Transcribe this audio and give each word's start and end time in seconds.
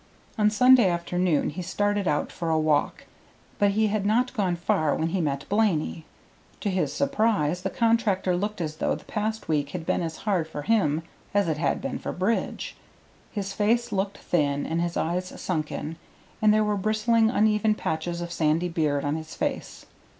On 0.35 0.49
Sunday 0.49 0.89
afternoon 0.89 1.51
he 1.51 1.61
started 1.61 2.07
out 2.07 2.31
for 2.31 2.49
a 2.49 2.57
walk, 2.57 3.05
but 3.59 3.73
he 3.73 3.85
had 3.85 4.03
not 4.03 4.33
gone 4.33 4.55
far 4.55 4.95
when 4.95 5.09
he 5.09 5.21
met 5.21 5.47
Blaney. 5.47 6.05
To 6.61 6.71
his 6.71 6.91
surprise, 6.91 7.61
the 7.61 7.69
contractor 7.69 8.35
looked 8.35 8.61
as 8.61 8.77
though 8.77 8.95
the 8.95 9.05
past 9.05 9.47
week 9.47 9.69
had 9.73 9.85
been 9.85 10.01
as 10.01 10.17
hard 10.25 10.47
for 10.47 10.63
him 10.63 11.03
as 11.35 11.47
it 11.47 11.59
had 11.59 11.81
been 11.83 11.99
for 11.99 12.11
Bridge. 12.11 12.75
His 13.31 13.53
face 13.53 13.91
looked 13.91 14.17
thin 14.17 14.65
and 14.65 14.81
his 14.81 14.97
eyes 14.97 15.39
sunken 15.39 15.97
and 16.41 16.51
there 16.51 16.63
were 16.63 16.77
bristling 16.77 17.29
uneven 17.29 17.75
patches 17.75 18.21
of 18.21 18.31
sandy 18.31 18.69
beard 18.69 19.05
on 19.05 19.17
his 19.17 19.35
face. 19.35 19.85